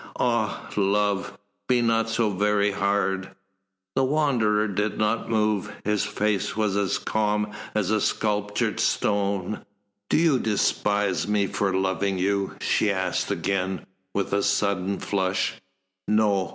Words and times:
Ah, 0.19 0.67
love 0.75 1.37
be 1.69 1.79
not 1.79 2.09
so 2.09 2.31
very 2.31 2.71
hard!" 2.71 3.29
The 3.95 4.03
Wanderer 4.03 4.67
did 4.67 4.97
not 4.97 5.29
move. 5.29 5.71
His 5.85 6.03
face 6.05 6.57
was 6.57 6.75
as 6.75 6.97
calm 6.97 7.51
as 7.75 7.91
a 7.91 8.01
sculptured 8.01 8.79
stone. 8.79 9.59
"Do 10.09 10.17
you 10.17 10.39
despise 10.39 11.27
me 11.27 11.45
for 11.45 11.71
loving 11.71 12.17
you?" 12.17 12.55
she 12.61 12.89
asked 12.91 13.29
again, 13.29 13.85
with 14.11 14.33
a 14.33 14.41
sudden 14.41 14.97
flush. 14.97 15.61
"No. 16.07 16.49